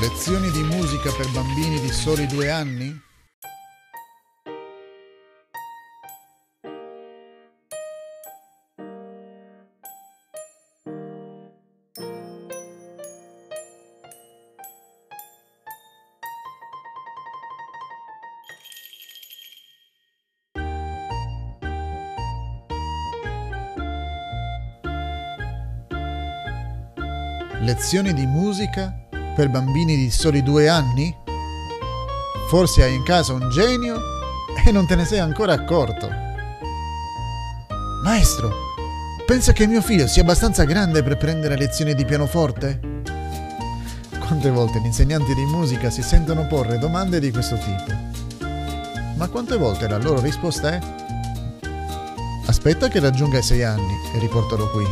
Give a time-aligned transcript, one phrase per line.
[0.00, 2.98] Lezioni di musica per bambini di soli due anni?
[27.58, 29.08] Lezioni di musica
[29.40, 31.16] per bambini di soli due anni?
[32.50, 33.98] Forse hai in casa un genio
[34.66, 36.10] e non te ne sei ancora accorto.
[38.02, 38.52] Maestro,
[39.24, 43.00] pensa che mio figlio sia abbastanza grande per prendere lezioni di pianoforte?
[44.18, 48.46] Quante volte gli insegnanti di musica si sentono porre domande di questo tipo?
[49.16, 50.80] Ma quante volte la loro risposta è
[52.44, 54.84] Aspetta che raggiunga i sei anni e riportalo qui.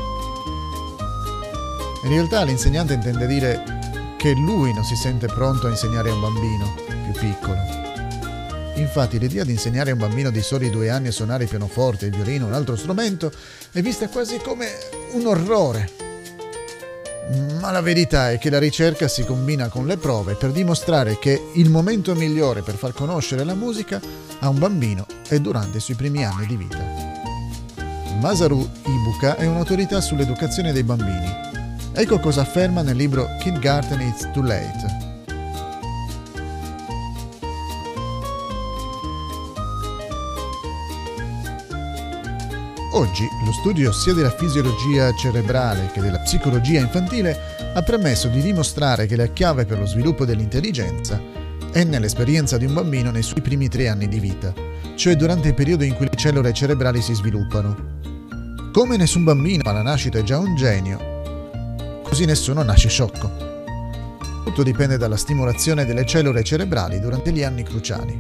[2.04, 3.76] In realtà l'insegnante intende dire
[4.18, 6.74] che lui non si sente pronto a insegnare a un bambino
[7.04, 7.56] più piccolo.
[8.74, 12.06] Infatti l'idea di insegnare a un bambino di soli due anni a suonare il pianoforte,
[12.06, 13.30] il violino o un altro strumento
[13.70, 14.70] è vista quasi come
[15.12, 15.88] un orrore.
[17.60, 21.50] Ma la verità è che la ricerca si combina con le prove per dimostrare che
[21.54, 24.00] il momento migliore per far conoscere la musica
[24.40, 26.78] a un bambino è durante i suoi primi anni di vita.
[28.20, 31.47] Masaru Ibuka è un'autorità sull'educazione dei bambini
[32.00, 34.86] Ecco cosa afferma nel libro Kindergarten It's Too Late.
[42.92, 47.36] Oggi lo studio sia della fisiologia cerebrale che della psicologia infantile
[47.74, 51.20] ha permesso di dimostrare che la chiave per lo sviluppo dell'intelligenza
[51.72, 54.54] è nell'esperienza di un bambino nei suoi primi tre anni di vita,
[54.94, 57.96] cioè durante il periodo in cui le cellule cerebrali si sviluppano.
[58.72, 61.07] Come nessun bambino alla nascita è già un genio,
[62.18, 63.30] così nessuno nasce sciocco.
[64.42, 68.18] Tutto dipende dalla stimolazione delle cellule cerebrali durante gli anni cruciali.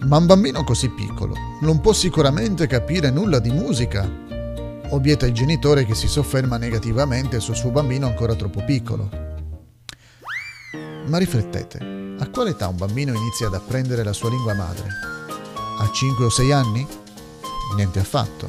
[0.00, 4.10] Ma un bambino così piccolo non può sicuramente capire nulla di musica,
[4.88, 9.08] obietta il genitore che si sofferma negativamente sul suo bambino ancora troppo piccolo.
[11.06, 15.13] Ma riflettete, a quale età un bambino inizia ad apprendere la sua lingua madre?
[15.78, 16.86] A 5 o 6 anni?
[17.76, 18.48] Niente affatto.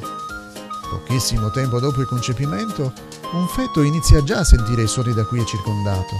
[0.90, 2.92] Pochissimo tempo dopo il concepimento,
[3.32, 6.14] un feto inizia già a sentire i suoni da cui è circondato.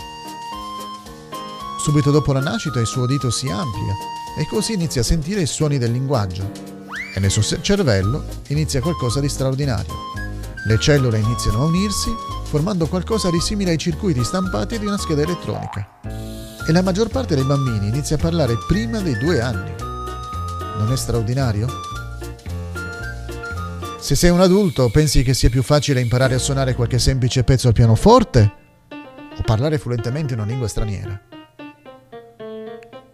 [1.78, 3.94] Subito dopo la nascita il suo udito si amplia
[4.36, 6.50] e così inizia a sentire i suoni del linguaggio.
[7.14, 9.94] E nel suo cervello inizia qualcosa di straordinario.
[10.66, 12.12] Le cellule iniziano a unirsi,
[12.44, 16.00] formando qualcosa di simile ai circuiti stampati di una scheda elettronica.
[16.66, 19.85] E la maggior parte dei bambini inizia a parlare prima dei due anni.
[20.78, 21.68] Non è straordinario?
[23.98, 27.66] Se sei un adulto, pensi che sia più facile imparare a suonare qualche semplice pezzo
[27.66, 28.52] al pianoforte
[28.88, 31.20] o parlare fluentemente una lingua straniera?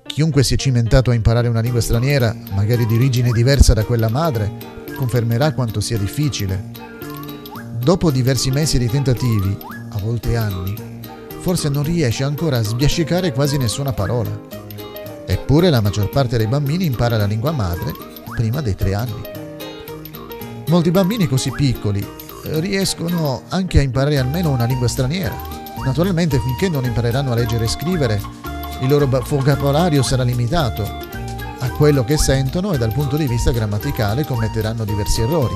[0.05, 4.11] Chiunque si è cimentato a imparare una lingua straniera, magari di origine diversa da quella
[4.11, 4.53] madre,
[4.95, 6.71] confermerà quanto sia difficile.
[7.79, 9.57] Dopo diversi mesi di tentativi,
[9.91, 11.01] a volte anni,
[11.41, 14.62] forse non riesce ancora a sbiascicare quasi nessuna parola.
[15.27, 17.93] Eppure la maggior parte dei bambini impara la lingua madre
[18.35, 19.21] prima dei tre anni.
[20.69, 22.01] Molti bambini così piccoli
[22.45, 25.35] eh, riescono anche a imparare almeno una lingua straniera.
[25.85, 28.21] Naturalmente finché non impareranno a leggere e scrivere,
[28.81, 34.25] il loro vocabolario sarà limitato a quello che sentono e dal punto di vista grammaticale
[34.25, 35.55] commetteranno diversi errori.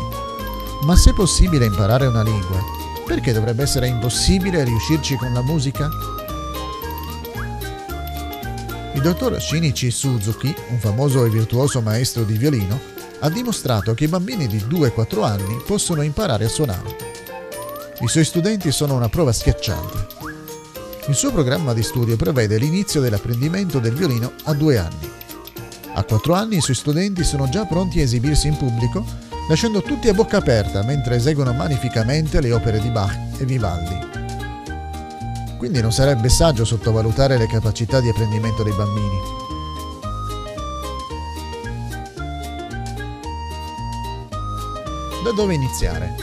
[0.82, 2.58] Ma se è possibile imparare una lingua,
[3.06, 5.88] perché dovrebbe essere impossibile riuscirci con la musica?
[8.96, 12.80] Il dottor Shinichi Suzuki, un famoso e virtuoso maestro di violino,
[13.20, 16.96] ha dimostrato che i bambini di 2-4 anni possono imparare a suonare.
[18.00, 20.06] I suoi studenti sono una prova schiacciante.
[21.08, 25.10] Il suo programma di studio prevede l'inizio dell'apprendimento del violino a 2 anni.
[25.92, 29.04] A 4 anni i suoi studenti sono già pronti a esibirsi in pubblico,
[29.50, 34.25] lasciando tutti a bocca aperta mentre eseguono magnificamente le opere di Bach e Vivaldi.
[35.58, 39.18] Quindi non sarebbe saggio sottovalutare le capacità di apprendimento dei bambini.
[45.24, 46.14] Da dove iniziare?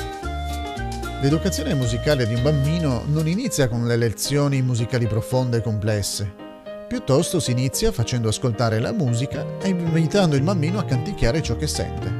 [1.21, 6.33] L'educazione musicale di un bambino non inizia con le lezioni musicali profonde e complesse.
[6.87, 11.67] Piuttosto si inizia facendo ascoltare la musica e invitando il bambino a canticchiare ciò che
[11.67, 12.11] sente.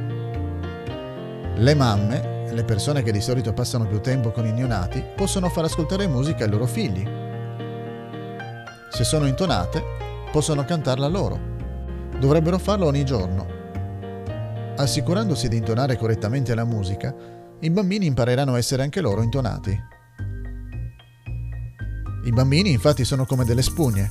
[1.56, 5.64] Le mamme le persone che di solito passano più tempo con i neonati possono far
[5.64, 7.06] ascoltare musica ai loro figli.
[8.90, 9.82] Se sono intonate,
[10.30, 11.38] possono cantarla loro.
[12.18, 13.46] Dovrebbero farlo ogni giorno.
[14.76, 17.14] Assicurandosi di intonare correttamente la musica,
[17.60, 19.76] i bambini impareranno a essere anche loro intonati.
[22.24, 24.10] I bambini infatti sono come delle spugne,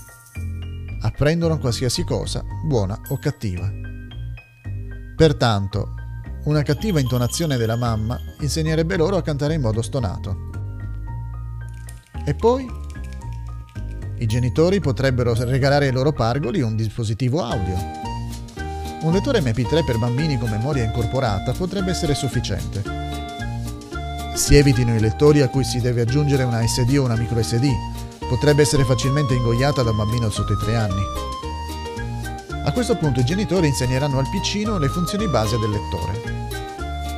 [1.01, 3.69] apprendono qualsiasi cosa, buona o cattiva.
[5.15, 5.95] Pertanto,
[6.45, 10.51] una cattiva intonazione della mamma insegnerebbe loro a cantare in modo stonato.
[12.25, 12.69] E poi?
[14.17, 17.75] I genitori potrebbero regalare ai loro pargoli un dispositivo audio.
[19.01, 22.81] Un lettore MP3 per bambini con memoria incorporata potrebbe essere sufficiente.
[24.35, 27.67] Si evitino i lettori a cui si deve aggiungere una SD o una micro SD.
[28.27, 31.01] Potrebbe essere facilmente ingoiata da un bambino sotto i 3 anni.
[32.65, 36.21] A questo punto i genitori insegneranno al piccino le funzioni base del lettore.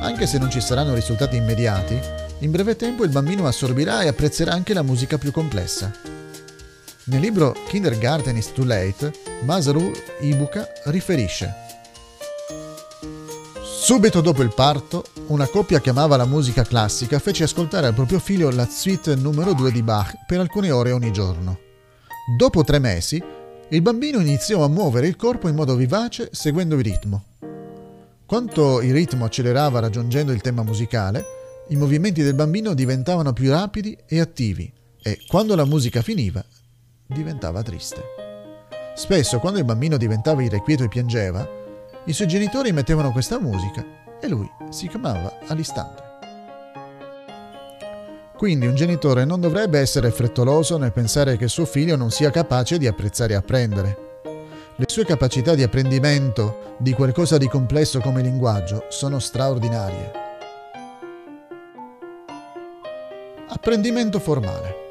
[0.00, 1.98] Anche se non ci saranno risultati immediati,
[2.40, 5.92] in breve tempo il bambino assorbirà e apprezzerà anche la musica più complessa.
[7.04, 9.12] Nel libro Kindergarten is Too Late,
[9.44, 11.54] Masaru Ibuka riferisce
[13.62, 18.18] Subito dopo il parto, una coppia che amava la musica classica fece ascoltare al proprio
[18.18, 21.60] figlio la suite numero 2 di Bach per alcune ore ogni giorno.
[22.36, 23.22] Dopo tre mesi,
[23.70, 27.24] il bambino iniziò a muovere il corpo in modo vivace seguendo il ritmo.
[28.24, 31.24] Quanto il ritmo accelerava raggiungendo il tema musicale,
[31.68, 34.72] i movimenti del bambino diventavano più rapidi e attivi
[35.02, 36.44] e quando la musica finiva
[37.06, 38.02] diventava triste.
[38.94, 41.48] Spesso quando il bambino diventava irrequieto e piangeva,
[42.04, 43.84] i suoi genitori mettevano questa musica
[44.20, 46.05] e lui si calmava all'istante.
[48.36, 52.76] Quindi un genitore non dovrebbe essere frettoloso nel pensare che suo figlio non sia capace
[52.76, 53.98] di apprezzare e apprendere.
[54.76, 60.12] Le sue capacità di apprendimento di qualcosa di complesso come linguaggio sono straordinarie.
[63.48, 64.84] Apprendimento formale.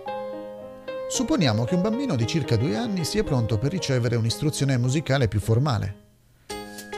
[1.07, 5.39] Supponiamo che un bambino di circa due anni sia pronto per ricevere un'istruzione musicale più
[5.39, 6.03] formale.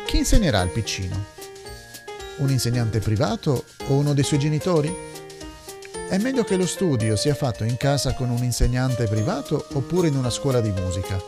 [0.05, 1.25] Chi insegnerà al piccino?
[2.37, 5.06] Un insegnante privato o uno dei suoi genitori?
[6.09, 10.15] È meglio che lo studio sia fatto in casa con un insegnante privato oppure in
[10.15, 11.21] una scuola di musica?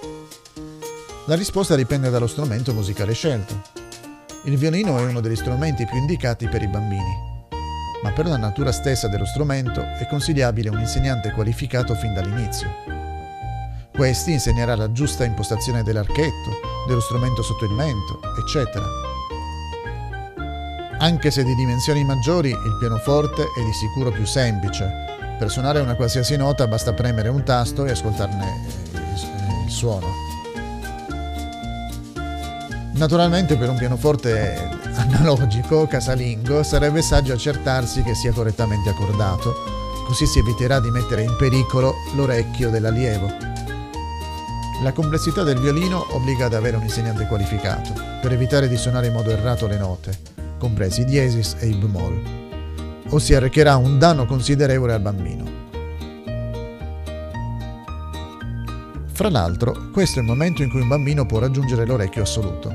[1.25, 3.61] La risposta dipende dallo strumento musicale scelto.
[4.45, 7.27] Il violino è uno degli strumenti più indicati per i bambini
[8.01, 12.69] ma per la natura stessa dello strumento è consigliabile un insegnante qualificato fin dall'inizio.
[13.93, 16.49] Questi insegnerà la giusta impostazione dell'archetto,
[16.87, 19.08] dello strumento sotto il mento, eccetera.
[21.01, 24.91] Anche se di dimensioni maggiori, il pianoforte è di sicuro più semplice.
[25.39, 28.65] Per suonare una qualsiasi nota basta premere un tasto e ascoltarne
[29.65, 30.07] il suono.
[32.95, 39.53] Naturalmente per un pianoforte analogico casalingo sarebbe saggio accertarsi che sia correttamente accordato,
[40.05, 43.31] così si eviterà di mettere in pericolo l'orecchio dell'allievo.
[44.83, 49.13] La complessità del violino obbliga ad avere un insegnante qualificato, per evitare di suonare in
[49.13, 52.21] modo errato le note, compresi i diesis e i bemoll,
[53.09, 55.57] o si arrecherà un danno considerevole al bambino.
[59.07, 62.71] Fra l'altro, questo è il momento in cui un bambino può raggiungere l'orecchio assoluto.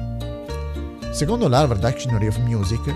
[1.13, 2.93] Secondo l'Harvard Dictionary of Music,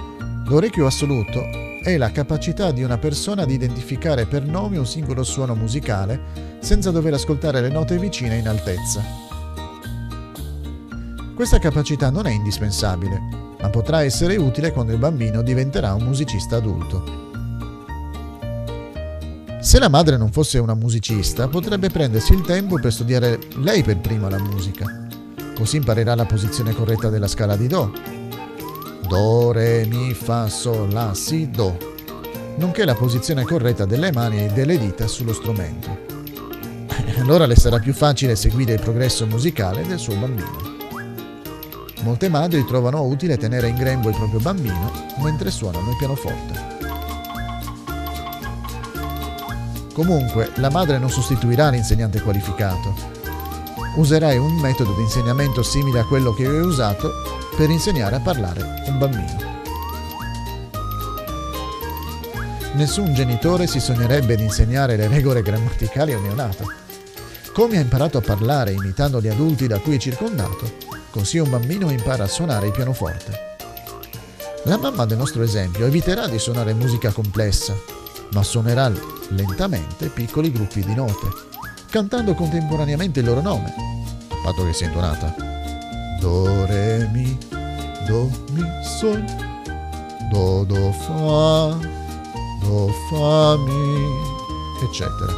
[0.48, 1.40] l'orecchio assoluto
[1.82, 6.90] è la capacità di una persona di identificare per nome un singolo suono musicale senza
[6.90, 9.02] dover ascoltare le note vicine in altezza.
[11.34, 16.56] Questa capacità non è indispensabile, ma potrà essere utile quando il bambino diventerà un musicista
[16.56, 17.26] adulto.
[19.60, 23.98] Se la madre non fosse una musicista, potrebbe prendersi il tempo per studiare lei per
[23.98, 25.06] prima la musica
[25.58, 27.90] Così imparerà la posizione corretta della scala di Do.
[29.08, 31.76] Do, Re, Mi, Fa, Sol, La, Si, Do.
[32.58, 36.06] Nonché la posizione corretta delle mani e delle dita sullo strumento.
[37.18, 40.67] Allora le sarà più facile seguire il progresso musicale del suo bambino.
[42.02, 46.76] Molte madri trovano utile tenere in grembo il proprio bambino mentre suonano il pianoforte.
[49.92, 52.94] Comunque, la madre non sostituirà l'insegnante qualificato,
[53.96, 57.10] userai un metodo di insegnamento simile a quello che ho usato
[57.56, 59.56] per insegnare a parlare un bambino.
[62.74, 66.64] Nessun genitore si sognerebbe di insegnare le regole grammaticali a un neonato.
[67.52, 71.90] Come ha imparato a parlare imitando gli adulti da cui è circondato, così un bambino
[71.90, 73.46] impara a suonare il pianoforte.
[74.64, 77.74] La mamma del nostro esempio eviterà di suonare musica complessa,
[78.32, 78.92] ma suonerà
[79.28, 81.46] lentamente piccoli gruppi di note
[81.90, 83.72] cantando contemporaneamente il loro nome,
[84.42, 85.34] patto che sia intonata.
[86.20, 87.36] Do, re, mi,
[88.06, 89.24] do, mi, sol,
[90.30, 91.78] do, do, fa,
[92.60, 94.18] do, fa, mi,
[94.82, 95.32] eccetera.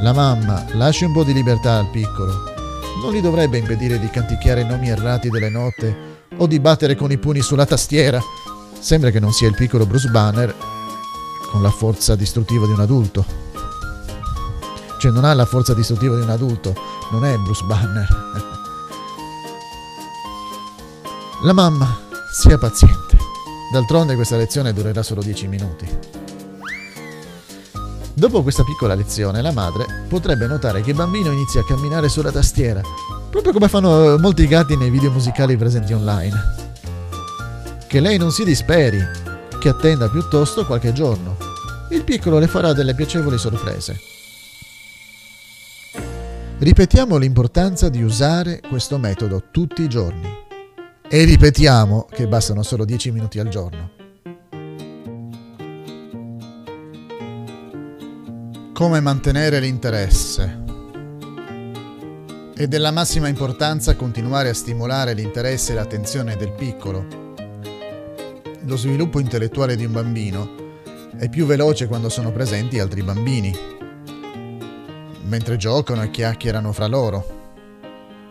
[0.00, 2.59] La mamma lascia un po' di libertà al piccolo.
[2.98, 7.18] Non gli dovrebbe impedire di canticchiare nomi errati delle note o di battere con i
[7.18, 8.20] pugni sulla tastiera.
[8.78, 10.54] Sembra che non sia il piccolo Bruce Banner
[11.50, 13.24] con la forza distruttiva di un adulto.
[14.98, 16.74] Cioè non ha la forza distruttiva di un adulto,
[17.10, 18.08] non è Bruce Banner.
[21.42, 21.98] La mamma
[22.30, 23.16] sia paziente.
[23.72, 26.19] D'altronde questa lezione durerà solo 10 minuti.
[28.20, 32.30] Dopo questa piccola lezione, la madre potrebbe notare che il bambino inizia a camminare sulla
[32.30, 32.82] tastiera,
[33.30, 36.38] proprio come fanno molti gatti nei video musicali presenti online.
[37.86, 38.98] Che lei non si disperi,
[39.58, 41.34] che attenda piuttosto qualche giorno.
[41.88, 43.98] Il piccolo le farà delle piacevoli sorprese.
[46.58, 50.28] Ripetiamo l'importanza di usare questo metodo tutti i giorni.
[51.08, 53.99] E ripetiamo che bastano solo 10 minuti al giorno.
[58.80, 60.62] Come mantenere l'interesse.
[62.54, 67.04] È della massima importanza continuare a stimolare l'interesse e l'attenzione del piccolo.
[68.62, 70.48] Lo sviluppo intellettuale di un bambino
[71.18, 73.54] è più veloce quando sono presenti altri bambini,
[75.24, 77.50] mentre giocano e chiacchierano fra loro.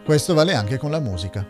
[0.04, 1.46] Questo vale anche con la musica.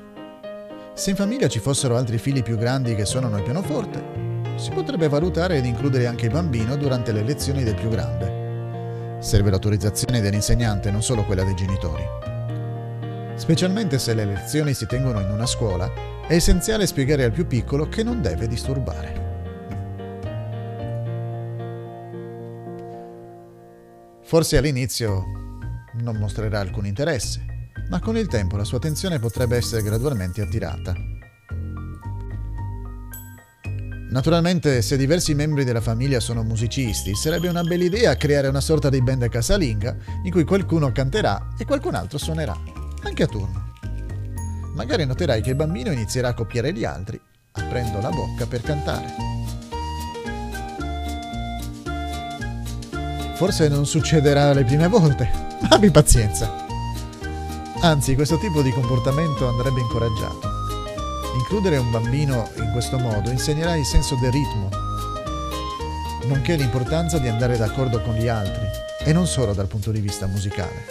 [0.93, 5.07] Se in famiglia ci fossero altri figli più grandi che suonano il pianoforte, si potrebbe
[5.07, 8.38] valutare di includere anche il bambino durante le lezioni del più grande.
[9.19, 12.03] Serve l'autorizzazione dell'insegnante, non solo quella dei genitori.
[13.35, 15.91] Specialmente se le lezioni si tengono in una scuola,
[16.25, 19.27] è essenziale spiegare al più piccolo che non deve disturbare.
[24.21, 25.23] Forse all'inizio
[26.01, 31.08] non mostrerà alcun interesse, ma con il tempo la sua attenzione potrebbe essere gradualmente attirata.
[34.09, 38.89] Naturalmente, se diversi membri della famiglia sono musicisti, sarebbe una bella idea creare una sorta
[38.89, 42.57] di band casalinga in cui qualcuno canterà e qualcun altro suonerà,
[43.03, 43.73] anche a turno.
[44.73, 49.13] Magari noterai che il bambino inizierà a copiare gli altri, aprendo la bocca per cantare.
[53.35, 55.29] Forse non succederà le prime volte,
[55.61, 56.65] ma abbi pazienza.
[57.81, 60.58] Anzi, questo tipo di comportamento andrebbe incoraggiato.
[61.35, 64.69] Includere un bambino in questo modo insegnerà il senso del ritmo,
[66.25, 68.67] nonché l'importanza di andare d'accordo con gli altri,
[69.03, 70.85] e non solo dal punto di vista musicale.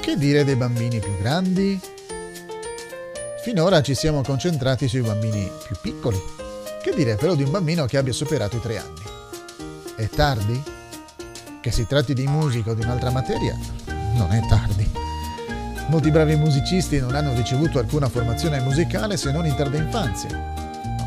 [0.00, 1.80] Che dire dei bambini più grandi?
[3.42, 6.20] Finora ci siamo concentrati sui bambini più piccoli.
[6.82, 9.02] Che dire però di un bambino che abbia superato i tre anni?
[9.96, 10.62] È tardi?
[11.60, 13.56] Che si tratti di musica o di un'altra materia?
[14.14, 15.07] Non è tardi.
[15.88, 20.28] Molti bravi musicisti non hanno ricevuto alcuna formazione musicale se non in tarda infanzia.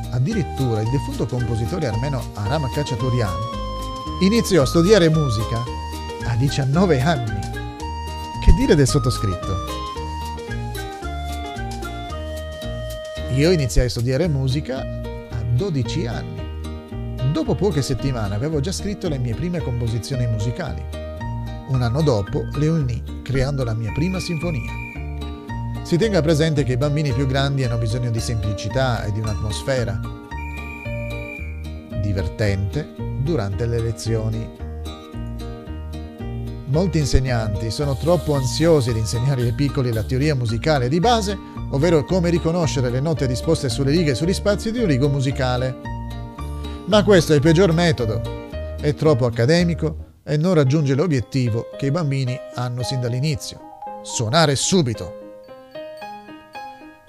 [0.10, 3.32] Addirittura il defunto compositore armeno Aram Khachaturian
[4.22, 5.64] iniziò a studiare musica
[6.26, 7.40] a 19 anni.
[8.44, 9.56] Che dire del sottoscritto?
[13.36, 17.32] Io iniziai a studiare musica a 12 anni.
[17.32, 20.84] Dopo poche settimane avevo già scritto le mie prime composizioni musicali.
[21.68, 24.70] Un anno dopo le unì creando la mia prima sinfonia.
[25.84, 30.00] Si tenga presente che i bambini più grandi hanno bisogno di semplicità e di un'atmosfera
[32.02, 34.50] divertente durante le lezioni.
[36.66, 41.38] Molti insegnanti sono troppo ansiosi di insegnare ai piccoli la teoria musicale di base,
[41.72, 45.76] ovvero come riconoscere le note disposte sulle righe e sugli spazi di un rigo musicale.
[46.88, 48.22] Ma questo è il peggior metodo.
[48.80, 53.60] È troppo accademico e non raggiunge l'obiettivo che i bambini hanno sin dall'inizio,
[54.04, 55.20] suonare subito.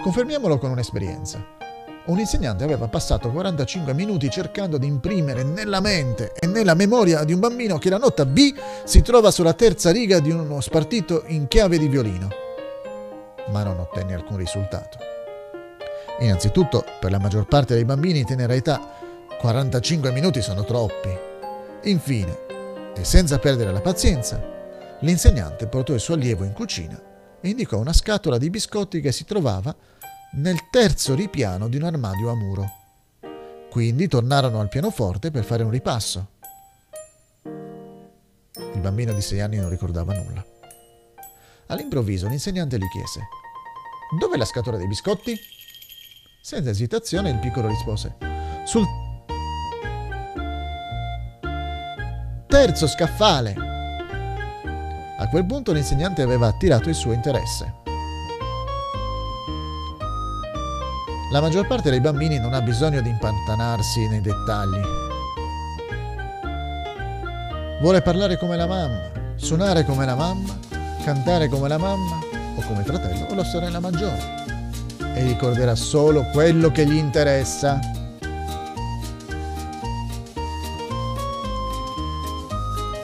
[0.02, 1.61] Confermiamolo con un'esperienza.
[2.04, 7.33] Un insegnante aveva passato 45 minuti cercando di imprimere nella mente e nella memoria di
[7.33, 8.52] un bambino che la nota B
[8.83, 12.28] si trova sulla terza riga di uno spartito in chiave di violino,
[13.50, 14.99] ma non ottenne alcun risultato.
[16.19, 18.81] Innanzitutto, per la maggior parte dei bambini in tenera età,
[19.38, 21.16] 45 minuti sono troppi.
[21.85, 22.50] Infine,
[22.94, 24.40] e senza perdere la pazienza,
[25.00, 27.00] l'insegnante portò il suo allievo in cucina
[27.40, 29.75] e indicò una scatola di biscotti che si trovava
[30.34, 32.66] nel terzo ripiano di un armadio a muro.
[33.68, 36.28] Quindi tornarono al pianoforte per fare un ripasso.
[37.44, 40.44] Il bambino di sei anni non ricordava nulla.
[41.66, 43.20] All'improvviso l'insegnante gli chiese:
[44.18, 45.34] Dov'è la scatola dei biscotti?
[46.42, 48.16] Senza esitazione il piccolo rispose:
[48.64, 48.87] Sul
[52.52, 53.54] terzo scaffale.
[55.16, 57.76] A quel punto l'insegnante aveva attirato il suo interesse.
[61.32, 64.80] La maggior parte dei bambini non ha bisogno di impantanarsi nei dettagli.
[67.80, 69.00] Vuole parlare come la mamma,
[69.37, 70.59] suonare come la mamma,
[71.04, 72.18] cantare come la mamma
[72.54, 74.40] o come fratello o la sorella maggiore.
[75.14, 78.01] e ricorderà solo quello che gli interessa.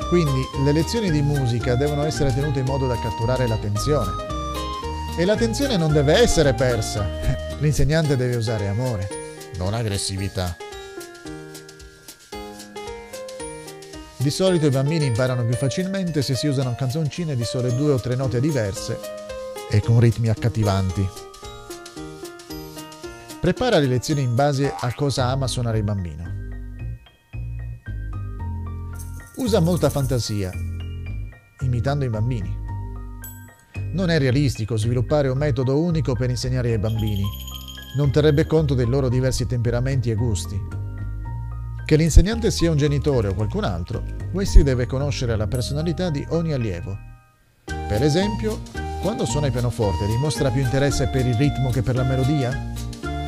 [0.08, 4.10] Quindi le lezioni di musica devono essere tenute in modo da catturare l'attenzione.
[5.18, 7.06] E l'attenzione non deve essere persa.
[7.60, 9.08] L'insegnante deve usare amore,
[9.58, 10.56] non aggressività.
[14.16, 18.00] Di solito i bambini imparano più facilmente se si usano canzoncine di sole due o
[18.00, 18.98] tre note diverse
[19.70, 21.08] e con ritmi accattivanti.
[23.40, 26.37] Prepara le lezioni in base a cosa ama suonare il bambino.
[29.38, 30.50] Usa molta fantasia,
[31.60, 32.52] imitando i bambini.
[33.92, 37.22] Non è realistico sviluppare un metodo unico per insegnare ai bambini.
[37.96, 40.60] Non terrebbe conto dei loro diversi temperamenti e gusti.
[41.86, 44.02] Che l'insegnante sia un genitore o qualcun altro,
[44.32, 46.98] questi deve conoscere la personalità di ogni allievo.
[47.64, 48.62] Per esempio,
[49.02, 52.72] quando suona il pianoforte dimostra più interesse per il ritmo che per la melodia?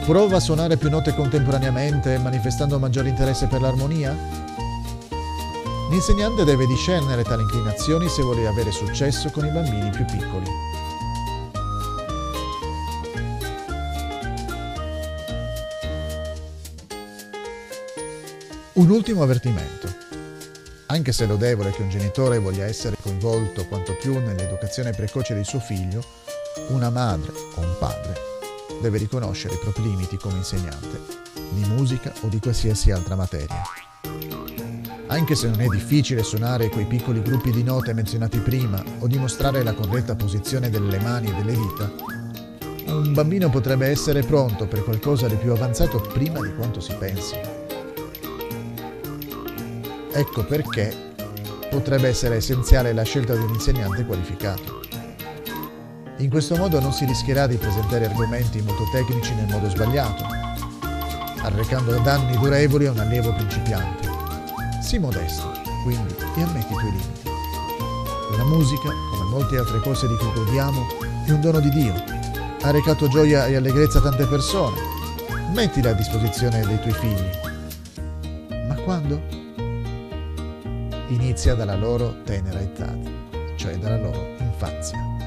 [0.05, 4.59] Prova a suonare più note contemporaneamente manifestando maggiore interesse per l'armonia?
[5.91, 10.49] L'insegnante deve discernere tali inclinazioni se vuole avere successo con i bambini più piccoli.
[18.75, 19.93] Un ultimo avvertimento.
[20.87, 25.43] Anche se è lodevole che un genitore voglia essere coinvolto quanto più nell'educazione precoce di
[25.43, 26.05] suo figlio,
[26.69, 28.15] una madre o un padre
[28.81, 31.01] deve riconoscere i propri limiti come insegnante,
[31.51, 33.89] di musica o di qualsiasi altra materia.
[35.11, 39.65] Anche se non è difficile suonare quei piccoli gruppi di note menzionati prima o dimostrare
[39.65, 41.93] la corretta posizione delle mani e delle dita,
[42.93, 47.35] un bambino potrebbe essere pronto per qualcosa di più avanzato prima di quanto si pensi.
[50.13, 50.95] Ecco perché
[51.71, 54.81] potrebbe essere essenziale la scelta di un insegnante qualificato.
[56.19, 60.25] In questo modo non si rischierà di presentare argomenti molto tecnici nel modo sbagliato,
[61.43, 64.10] arrecando danni durevoli a un allievo principiante.
[64.91, 65.53] Sii modesto,
[65.85, 67.31] quindi, e ammetti i tuoi limiti.
[68.37, 70.85] La musica, come molte altre cose di cui godiamo,
[71.27, 71.95] è un dono di Dio.
[72.63, 74.81] Ha recato gioia e allegrezza a tante persone.
[75.55, 77.31] Mettila a disposizione dei tuoi figli.
[78.67, 79.23] Ma quando?
[81.11, 82.93] Inizia dalla loro tenera età,
[83.55, 85.20] cioè dalla loro infanzia.